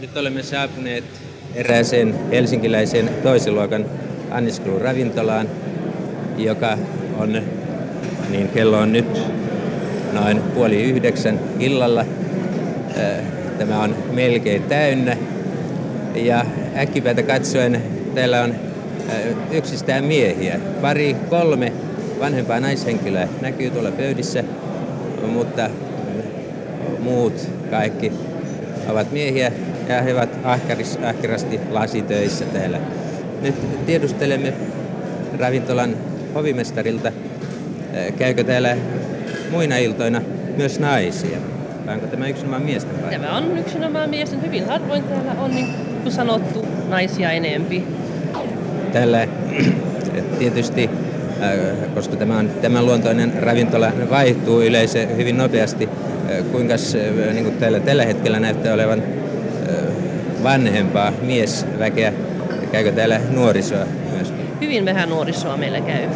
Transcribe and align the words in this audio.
Nyt 0.00 0.16
olemme 0.16 0.42
saapuneet 0.42 1.04
erääseen 1.54 2.14
helsinkiläiseen 2.30 3.10
toisen 3.22 3.54
luokan 3.54 3.86
anniskeluravintolaan, 4.30 5.48
joka 6.36 6.78
on, 7.18 7.42
niin 8.30 8.48
kello 8.48 8.78
on 8.78 8.92
nyt 8.92 9.22
noin 10.12 10.40
puoli 10.54 10.82
yhdeksän 10.82 11.40
illalla. 11.58 12.04
Tämä 13.58 13.82
on 13.82 13.96
melkein 14.12 14.62
täynnä 14.62 15.16
ja 16.14 16.44
äkkipäätä 16.76 17.22
katsoen 17.22 17.82
täällä 18.14 18.42
on 18.42 18.54
yksistään 19.50 20.04
miehiä. 20.04 20.60
Pari, 20.80 21.16
kolme 21.30 21.72
vanhempaa 22.20 22.60
naishenkilöä 22.60 23.28
näkyy 23.40 23.70
tuolla 23.70 23.90
pöydissä, 23.90 24.44
mutta 25.32 25.70
muut 26.98 27.48
kaikki 27.70 28.12
ovat 28.88 29.12
miehiä 29.12 29.52
ja 29.90 30.02
he 30.02 30.14
ovat 30.14 30.38
ahkeris, 30.44 30.98
ahkerasti 31.02 31.60
lasitöissä 31.70 32.44
täällä. 32.44 32.78
Nyt 33.42 33.86
tiedustelemme 33.86 34.52
ravintolan 35.38 35.96
hovimestarilta, 36.34 37.12
käykö 38.18 38.44
täällä 38.44 38.76
muina 39.50 39.76
iltoina 39.76 40.22
myös 40.56 40.80
naisia? 40.80 41.38
Vai 41.86 41.94
onko 41.94 42.06
tämä 42.06 42.28
yksinomaan 42.28 42.62
miesten 42.62 42.94
paikka? 42.98 43.26
Tämä 43.26 43.36
on 43.36 43.58
yksinomaan 43.58 44.10
miesten. 44.10 44.42
Hyvin 44.42 44.66
harvoin 44.66 45.04
täällä 45.04 45.32
on, 45.42 45.50
niin 45.50 45.68
kuin 46.02 46.12
sanottu, 46.12 46.66
naisia 46.88 47.30
enempi. 47.30 47.84
Täällä 48.92 49.28
tietysti, 50.38 50.90
koska 51.94 52.16
tämä 52.16 52.38
on 52.38 52.50
tämän 52.62 52.86
luontoinen 52.86 53.32
ravintola, 53.42 53.92
vaihtuu 54.10 54.62
yleisö 54.62 55.06
hyvin 55.06 55.38
nopeasti. 55.38 55.88
Kuinka 56.52 56.74
niin 57.32 57.44
kuin 57.44 57.56
täällä 57.56 57.80
tällä 57.80 58.04
hetkellä 58.04 58.40
näyttää 58.40 58.74
olevan 58.74 59.02
vanhempaa 60.42 61.12
miesväkeä? 61.22 62.12
Käykö 62.72 62.92
täällä 62.92 63.20
nuorisoa 63.30 63.84
myöskin? 64.14 64.40
Hyvin 64.60 64.84
vähän 64.84 65.08
nuorisoa 65.08 65.56
meillä 65.56 65.80
käy. 65.80 66.08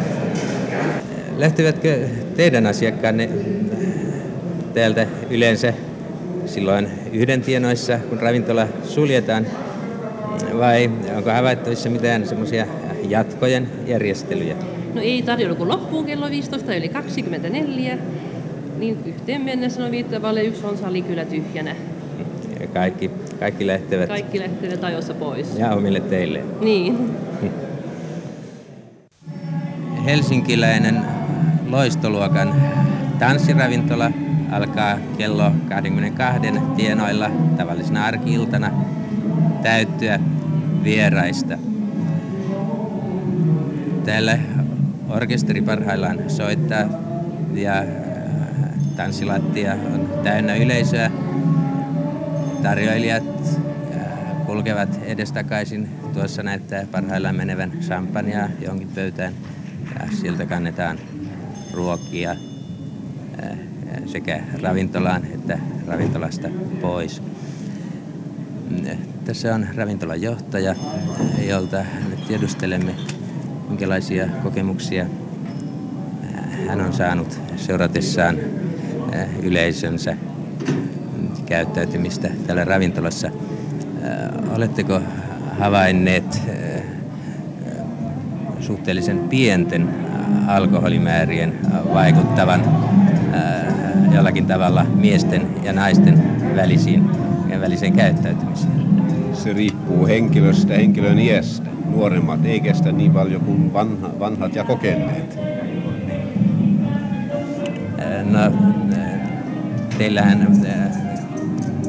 Lähtevätkö 1.37 2.07
teidän 2.35 2.65
asiakkaanne 2.65 3.29
täältä 4.73 5.07
yleensä 5.29 5.73
silloin 6.45 6.87
yhden 7.13 7.41
tienoissa, 7.41 7.99
kun 8.09 8.19
ravintola 8.19 8.67
suljetaan, 8.83 9.47
vai 10.59 10.91
onko 11.17 11.29
havaittavissa 11.29 11.89
mitään 11.89 12.27
semmoisia 12.27 12.65
jatkojen 13.09 13.69
järjestelyjä? 13.87 14.55
No 14.93 15.01
ei 15.01 15.21
tarjolla 15.21 15.55
kuin 15.55 15.69
loppuun 15.69 16.05
kello 16.05 16.29
15 16.29 16.75
yli 16.75 16.89
24, 16.89 17.97
niin 18.77 18.97
yhteen 19.05 19.41
mennessä 19.41 19.85
on 19.85 19.91
viittavalle 19.91 20.43
yksi 20.43 20.65
on 20.65 20.77
sali 20.77 21.01
kyllä 21.01 21.25
tyhjänä. 21.25 21.75
Ja 22.59 22.67
kaikki, 22.67 23.11
kaikki 23.39 23.67
lähtevät? 23.67 24.07
Kaikki 24.07 24.39
lähtevät 24.39 24.83
ajoissa 24.83 25.13
pois. 25.13 25.59
Ja 25.59 25.71
omille 25.71 25.99
teille? 25.99 26.43
Niin. 26.61 27.11
Helsinkiläinen 30.05 31.01
loistoluokan 31.69 32.55
tanssiravintola 33.19 34.11
alkaa 34.51 34.97
kello 35.17 35.51
22 35.69 36.41
tienoilla 36.75 37.31
tavallisena 37.57 38.05
arkiiltana 38.05 38.71
täyttyä 39.63 40.19
vieraista. 40.83 41.57
Täällä 44.05 44.37
orkesteri 45.09 45.61
parhaillaan 45.61 46.19
soittaa 46.27 46.83
ja 47.53 47.83
tanssilattia 48.95 49.73
on 49.73 50.09
täynnä 50.23 50.55
yleisöä. 50.55 51.11
Tarjoilijat 52.65 53.23
kulkevat 54.45 54.99
edestakaisin. 55.03 55.89
Tuossa 56.13 56.43
näyttää 56.43 56.87
parhaillaan 56.91 57.35
menevän 57.35 57.71
champagnea 57.81 58.49
jonkin 58.61 58.87
pöytään 58.95 59.33
ja 59.99 60.17
sieltä 60.17 60.45
kannetaan 60.45 60.99
ruokia 61.73 62.35
sekä 64.05 64.41
ravintolaan 64.61 65.25
että 65.25 65.59
ravintolasta 65.87 66.47
pois. 66.81 67.21
Tässä 69.25 69.55
on 69.55 69.67
ravintolan 69.75 70.21
johtaja, 70.21 70.75
jolta 71.47 71.85
nyt 72.09 72.27
tiedustelemme, 72.27 72.95
minkälaisia 73.69 74.27
kokemuksia 74.43 75.05
hän 76.67 76.81
on 76.81 76.93
saanut 76.93 77.39
seuratessaan 77.55 78.37
yleisönsä 79.41 80.17
käyttäytymistä 81.45 82.29
täällä 82.47 82.65
ravintolassa. 82.65 83.31
Oletteko 84.55 85.01
havainneet 85.59 86.41
suhteellisen 88.59 89.19
pienten 89.19 89.89
alkoholimäärien 90.47 91.53
vaikuttavan 91.93 92.61
jollakin 94.13 94.45
tavalla 94.45 94.85
miesten 94.95 95.47
ja 95.63 95.73
naisten 95.73 96.23
välisiin, 96.55 97.09
väliseen 97.61 97.93
käyttäytymiseen? 97.93 98.73
Se 99.33 99.53
riippuu 99.53 100.07
henkilöstä, 100.07 100.73
henkilön 100.73 101.19
iästä. 101.19 101.69
Nuoremmat 101.85 102.45
ei 102.45 102.59
kestä 102.59 102.91
niin 102.91 103.11
paljon 103.11 103.41
kuin 103.41 103.73
vanha, 103.73 104.09
vanhat 104.19 104.55
ja 104.55 104.63
kokeneet. 104.63 105.39
No, 108.23 108.39
teillähän, 109.97 110.47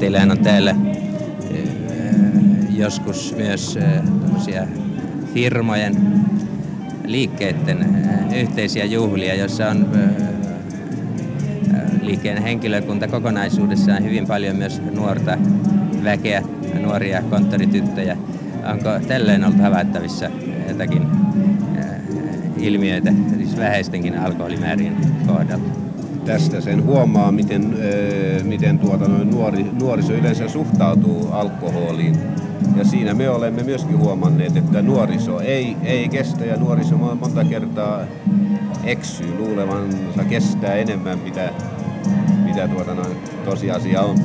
teillähän 0.06 0.30
on 0.30 0.38
täällä 0.38 0.74
joskus 2.70 3.34
myös 3.36 3.78
firmojen 5.34 5.96
liikkeiden 7.04 8.06
yhteisiä 8.36 8.84
juhlia, 8.84 9.34
joissa 9.34 9.68
on 9.68 9.88
liikkeen 12.02 12.42
henkilökunta 12.42 13.08
kokonaisuudessaan 13.08 14.04
hyvin 14.04 14.26
paljon 14.26 14.56
myös 14.56 14.82
nuorta 14.94 15.38
väkeä, 16.04 16.42
nuoria 16.80 17.22
konttorityttöjä. 17.22 18.16
Onko 18.72 18.88
tällöin 19.08 19.44
ollut 19.44 19.60
havaittavissa 19.60 20.30
jotakin 20.68 21.02
ilmiöitä, 22.56 23.12
siis 23.36 23.56
vähäistenkin 23.56 24.18
alkoholimäärien 24.18 24.96
kohdalla? 25.26 25.85
Tästä 26.26 26.60
sen 26.60 26.84
huomaa, 26.84 27.32
miten, 27.32 27.76
miten 28.44 28.78
tuota, 28.78 29.08
noin 29.08 29.30
nuori, 29.30 29.66
nuoriso 29.80 30.12
yleensä 30.12 30.48
suhtautuu 30.48 31.28
alkoholiin. 31.32 32.16
Ja 32.76 32.84
siinä 32.84 33.14
me 33.14 33.30
olemme 33.30 33.62
myöskin 33.62 33.98
huomanneet, 33.98 34.56
että 34.56 34.82
nuoriso 34.82 35.40
ei, 35.40 35.76
ei 35.84 36.08
kestä 36.08 36.44
ja 36.44 36.56
nuoriso 36.56 36.96
monta 36.96 37.44
kertaa 37.44 38.00
eksyy 38.84 39.34
luulevansa 39.38 40.24
kestää 40.28 40.74
enemmän, 40.74 41.18
mitä, 41.18 41.52
mitä 42.44 42.68
tuota 42.68 42.94
noin 42.94 43.16
tosiasia 43.44 44.02
on. 44.02 44.18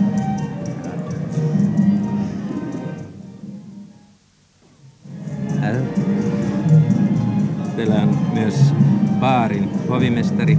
Teillä 7.76 7.96
on 7.96 8.18
myös 8.34 8.74
baarin 9.20 9.70
hovimestari, 9.90 10.58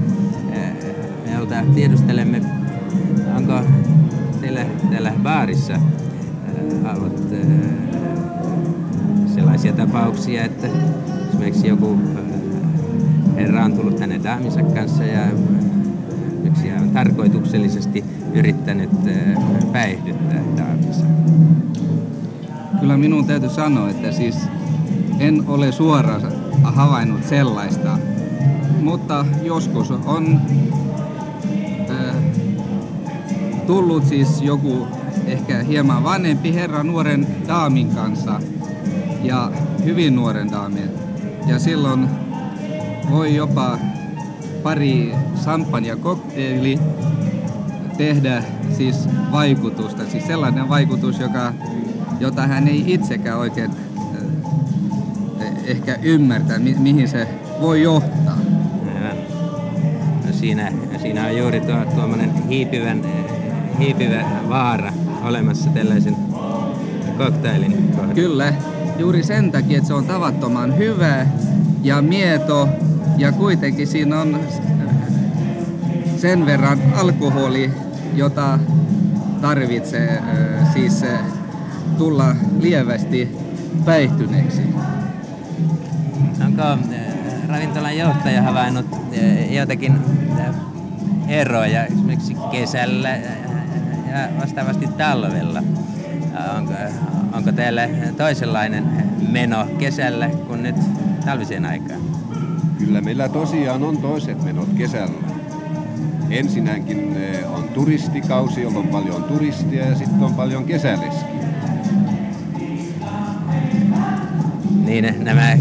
jolta 1.42 1.74
tiedustelemme, 1.74 2.42
onko 3.36 3.52
teillä 4.40 4.64
täällä 4.90 5.12
baarissa 5.22 5.74
ollut 6.96 7.22
sellaisia 9.34 9.72
tapauksia, 9.72 10.44
että 10.44 10.68
esimerkiksi 11.28 11.68
joku 11.68 11.98
herra 13.36 13.64
on 13.64 13.72
tullut 13.72 13.96
tänne 13.96 14.20
daaminsa 14.24 14.62
kanssa 14.62 15.04
ja 15.04 15.20
yksi 16.44 16.72
on 16.72 16.90
tarkoituksellisesti 16.90 18.04
yrittänyt 18.34 18.90
päihdyttää 19.72 20.42
daaminsa. 20.56 21.04
Kyllä 22.80 22.96
minun 22.96 23.26
täytyy 23.26 23.50
sanoa, 23.50 23.90
että 23.90 24.12
siis 24.12 24.36
en 25.18 25.44
ole 25.46 25.72
suoraan 25.72 26.22
havainnut 26.62 27.24
sellaista, 27.24 27.98
mutta 28.82 29.26
joskus 29.42 29.90
on 29.90 30.40
äh, 30.50 30.81
tullut 33.66 34.06
siis 34.06 34.42
joku 34.42 34.86
ehkä 35.26 35.62
hieman 35.62 36.04
vanhempi 36.04 36.54
herra 36.54 36.82
nuoren 36.82 37.26
daamin 37.48 37.90
kanssa 37.90 38.40
ja 39.22 39.52
hyvin 39.84 40.16
nuoren 40.16 40.50
daamin. 40.52 40.90
Ja 41.46 41.58
silloin 41.58 42.08
voi 43.10 43.36
jopa 43.36 43.78
pari 44.62 45.14
champagne 45.42 45.96
kokteili 45.96 46.78
tehdä 47.96 48.42
siis 48.76 49.08
vaikutusta, 49.32 50.02
siis 50.06 50.26
sellainen 50.26 50.68
vaikutus, 50.68 51.20
joka, 51.20 51.52
jota 52.20 52.46
hän 52.46 52.68
ei 52.68 52.84
itsekään 52.86 53.38
oikein 53.38 53.70
ehkä 55.64 55.98
ymmärtää, 56.02 56.58
mi- 56.58 56.76
mihin 56.78 57.08
se 57.08 57.28
voi 57.60 57.82
johtaa. 57.82 58.36
No 60.26 60.32
siinä, 60.32 60.72
siinä 61.02 61.26
on 61.26 61.36
juuri 61.36 61.60
tuo, 61.60 61.84
tuommoinen 61.94 62.48
hiipivän, 62.48 63.02
hiipivä 63.82 64.24
vaara 64.48 64.92
olemassa 65.22 65.70
tällaisen 65.70 66.16
koktailin 67.18 67.88
kohdalla. 67.90 68.14
Kyllä, 68.14 68.54
juuri 68.98 69.22
sen 69.22 69.52
takia, 69.52 69.76
että 69.78 69.88
se 69.88 69.94
on 69.94 70.04
tavattoman 70.04 70.76
hyvä 70.76 71.26
ja 71.82 72.02
mieto 72.02 72.68
ja 73.18 73.32
kuitenkin 73.32 73.86
siinä 73.86 74.20
on 74.20 74.40
sen 76.16 76.46
verran 76.46 76.78
alkoholi, 76.96 77.70
jota 78.14 78.58
tarvitsee 79.40 80.22
siis 80.72 81.04
tulla 81.98 82.34
lievästi 82.60 83.36
päihtyneeksi. 83.84 84.62
Onko 86.44 86.62
ravintolan 87.48 87.98
johtaja 87.98 88.42
havainnut 88.42 88.86
jotakin 89.50 89.98
eroja 91.28 91.84
esimerkiksi 91.84 92.36
kesällä 92.50 93.18
ja 94.12 94.28
vastaavasti 94.40 94.86
talvella? 94.86 95.62
Onko, 96.58 96.72
onko 97.32 97.52
teillä 97.52 97.88
toisenlainen 98.16 98.84
meno 99.28 99.66
kesällä 99.78 100.28
kuin 100.28 100.62
nyt 100.62 100.76
talviseen 101.24 101.66
aikaan? 101.66 102.00
Kyllä 102.78 103.00
meillä 103.00 103.28
tosiaan 103.28 103.82
on 103.82 103.96
toiset 103.96 104.44
menot 104.44 104.68
kesällä. 104.76 105.28
Ensinnäkin 106.30 107.16
on 107.54 107.64
turistikausi, 107.64 108.62
jolloin 108.62 108.86
on 108.86 108.92
paljon 108.92 109.24
turistia 109.24 109.86
ja 109.86 109.94
sitten 109.94 110.22
on 110.22 110.34
paljon 110.34 110.64
kesäleskiä. 110.64 111.42
Niin, 114.84 115.24
nämä 115.24 115.56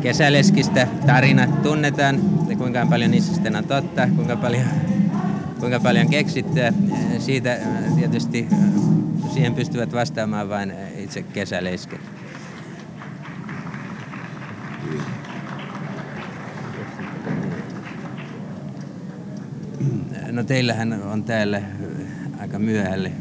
kesäleskistä 0.00 0.86
tarinat 1.06 1.62
tunnetaan, 1.62 2.20
kuinka 2.58 2.86
paljon 2.90 3.10
niissä 3.10 3.34
sitten 3.34 3.56
on 3.56 3.64
totta, 3.64 4.08
kuinka 4.16 4.36
paljon, 4.36 4.64
kuinka 5.60 5.80
paljon 5.80 6.08
keksittyä. 6.08 6.72
Siitä 7.18 7.58
tietysti 7.96 8.48
siihen 9.34 9.54
pystyvät 9.54 9.92
vastaamaan 9.92 10.48
vain 10.48 10.72
itse 10.98 11.22
kesälesket. 11.22 12.00
No 20.32 20.44
teillähän 20.44 21.02
on 21.02 21.24
täällä 21.24 21.62
aika 22.40 22.58
myöhälle 22.58 23.12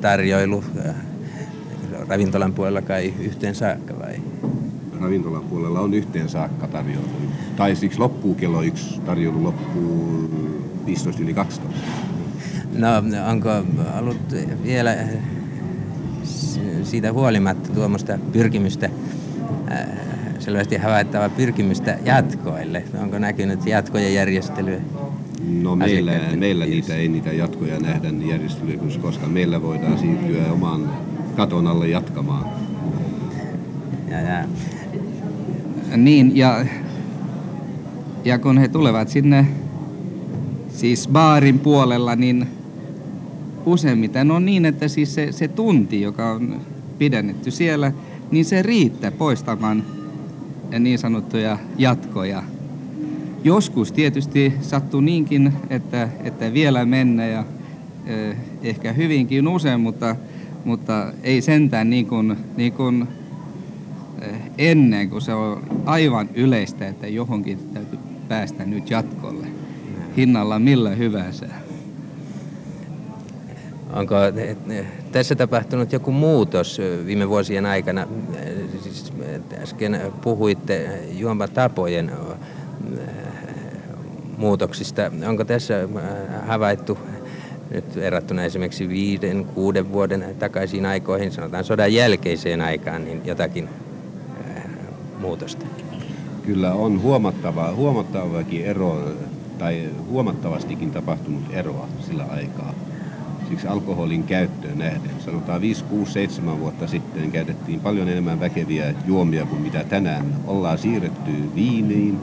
tarjoilu 0.00 0.64
ravintolan 2.08 2.52
puolella 2.52 2.82
kai 2.82 3.14
yhteen 3.20 3.54
saakka 3.54 3.98
vai? 3.98 4.14
Ravintolan 5.00 5.44
puolella 5.44 5.80
on 5.80 5.94
yhteen 5.94 6.28
saakka 6.28 6.68
tarjoilu. 6.68 7.08
Tai 7.56 7.76
siksi 7.76 7.98
loppuu 7.98 8.34
kello 8.34 8.62
yksi, 8.62 9.00
tarjoilu 9.00 9.44
loppuu 9.44 10.49
15 10.86 11.22
yli 11.22 11.34
12. 11.34 11.78
No 12.78 12.88
onko 13.30 13.48
ollut 13.98 14.34
vielä 14.64 14.96
siitä 16.82 17.12
huolimatta 17.12 17.72
tuommoista 17.72 18.18
pyrkimystä, 18.32 18.90
selvästi 20.38 20.76
havaittava 20.76 21.28
pyrkimystä 21.28 21.98
jatkoille? 22.04 22.84
Onko 23.02 23.18
näkynyt 23.18 23.66
jatkojen 23.66 24.14
järjestelyä? 24.14 24.80
No 25.62 25.76
meillä, 25.76 26.12
meillä 26.36 26.66
niitä 26.66 26.94
ei 26.94 27.08
niitä 27.08 27.32
jatkoja 27.32 27.80
nähdä 27.80 28.08
järjestelyä, 28.28 28.76
koska 29.02 29.26
meillä 29.26 29.62
voidaan 29.62 29.98
siirtyä 29.98 30.52
oman 30.52 30.90
katon 31.36 31.66
alle 31.66 31.88
jatkamaan. 31.88 32.44
Ja, 34.10 34.20
ja. 34.20 34.44
Niin, 35.96 36.36
ja, 36.36 36.64
ja 38.24 38.38
kun 38.38 38.58
he 38.58 38.68
tulevat 38.68 39.08
sinne 39.08 39.46
siis 40.80 41.08
baarin 41.08 41.58
puolella, 41.58 42.16
niin 42.16 42.46
useimmiten 43.66 44.30
on 44.30 44.46
niin, 44.46 44.64
että 44.64 44.88
siis 44.88 45.14
se, 45.14 45.32
se 45.32 45.48
tunti, 45.48 46.00
joka 46.00 46.30
on 46.30 46.60
pidennetty 46.98 47.50
siellä, 47.50 47.92
niin 48.30 48.44
se 48.44 48.62
riittää 48.62 49.10
poistamaan 49.10 49.84
niin 50.78 50.98
sanottuja 50.98 51.58
jatkoja. 51.78 52.42
Joskus 53.44 53.92
tietysti 53.92 54.52
sattuu 54.60 55.00
niinkin, 55.00 55.52
että, 55.70 56.08
että 56.24 56.52
vielä 56.52 56.84
mennä 56.84 57.26
ja 57.26 57.44
eh, 58.06 58.36
ehkä 58.62 58.92
hyvinkin 58.92 59.48
usein, 59.48 59.80
mutta, 59.80 60.16
mutta 60.64 61.12
ei 61.22 61.42
sentään 61.42 61.90
niin 61.90 62.06
kuin, 62.06 62.36
niin 62.56 62.72
kuin 62.72 63.08
eh, 64.22 64.34
ennen, 64.58 65.10
kun 65.10 65.22
se 65.22 65.34
on 65.34 65.62
aivan 65.84 66.28
yleistä, 66.34 66.88
että 66.88 67.06
johonkin 67.06 67.58
täytyy 67.74 67.98
päästä 68.28 68.64
nyt 68.64 68.90
jatkolle 68.90 69.59
hinnalla 70.16 70.58
millä 70.58 70.90
hyvänsä. 70.90 71.46
Onko 73.92 74.14
tässä 75.12 75.34
tapahtunut 75.34 75.92
joku 75.92 76.12
muutos 76.12 76.80
viime 77.06 77.28
vuosien 77.28 77.66
aikana? 77.66 78.06
Siis 78.82 79.12
äsken 79.62 80.00
puhuitte 80.22 81.00
juomatapojen 81.12 82.12
muutoksista. 84.36 85.02
Onko 85.28 85.44
tässä 85.44 85.88
havaittu 86.46 86.98
nyt 87.70 87.96
verrattuna 87.96 88.44
esimerkiksi 88.44 88.88
viiden, 88.88 89.44
kuuden 89.44 89.92
vuoden 89.92 90.36
takaisiin 90.38 90.86
aikoihin, 90.86 91.32
sanotaan 91.32 91.64
sodan 91.64 91.94
jälkeiseen 91.94 92.60
aikaan, 92.60 93.04
niin 93.04 93.22
jotakin 93.24 93.68
muutosta? 95.20 95.66
Kyllä 96.46 96.72
on 96.72 97.02
huomattava, 97.02 97.72
huomattavakin 97.72 98.64
ero 98.64 99.04
tai 99.60 99.88
huomattavastikin 100.08 100.90
tapahtunut 100.90 101.42
eroa 101.50 101.88
sillä 102.06 102.24
aikaa. 102.30 102.74
Siksi 103.48 103.66
alkoholin 103.66 104.24
käyttöön 104.24 104.78
nähden. 104.78 105.10
Sanotaan 105.24 105.60
5, 105.60 105.84
6, 105.84 106.12
7 106.12 106.60
vuotta 106.60 106.86
sitten 106.86 107.32
käytettiin 107.32 107.80
paljon 107.80 108.08
enemmän 108.08 108.40
väkeviä 108.40 108.94
juomia 109.06 109.46
kuin 109.46 109.62
mitä 109.62 109.84
tänään. 109.84 110.24
Ollaan 110.46 110.78
siirretty 110.78 111.30
viiniin. 111.54 112.18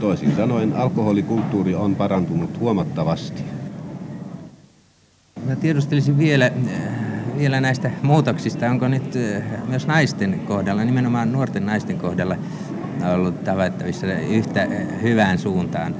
Toisin 0.00 0.36
sanoen 0.36 0.76
alkoholikulttuuri 0.76 1.74
on 1.74 1.96
parantunut 1.96 2.60
huomattavasti. 2.60 3.42
Mä 5.46 5.56
tiedustelisin 5.56 6.18
vielä, 6.18 6.50
vielä 7.38 7.60
näistä 7.60 7.90
muutoksista. 8.02 8.70
Onko 8.70 8.88
nyt 8.88 9.14
myös 9.68 9.86
naisten 9.86 10.40
kohdalla, 10.46 10.84
nimenomaan 10.84 11.32
nuorten 11.32 11.66
naisten 11.66 11.98
kohdalla, 11.98 12.36
ollut 13.14 13.44
tavoittavissa 13.44 14.06
yhtä 14.06 14.68
hyvään 15.02 15.38
suuntaan 15.38 15.94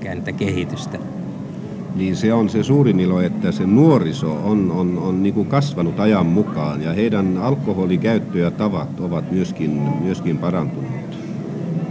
kääntä 0.00 0.32
kehitystä? 0.32 0.98
Niin 1.96 2.16
se 2.16 2.32
on 2.32 2.50
se 2.50 2.62
suurin 2.62 3.00
ilo, 3.00 3.20
että 3.20 3.52
se 3.52 3.66
nuoriso 3.66 4.32
on, 4.44 4.70
on, 4.70 4.98
on 4.98 5.22
niin 5.22 5.34
kuin 5.34 5.48
kasvanut 5.48 6.00
ajan 6.00 6.26
mukaan 6.26 6.82
ja 6.82 6.92
heidän 6.92 7.38
alkoholikäyttö 7.38 8.38
ja 8.38 8.50
tavat 8.50 9.00
ovat 9.00 9.30
myöskin, 9.30 9.70
myöskin 10.02 10.38
parantuneet 10.38 11.16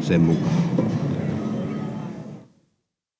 sen 0.01 0.21
mukaan. 0.21 0.60